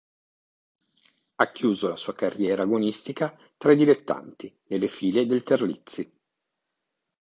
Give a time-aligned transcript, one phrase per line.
[1.35, 6.11] Ha chiuso la sua carriera agonistica tra i Dilettanti, nelle file del Terlizzi.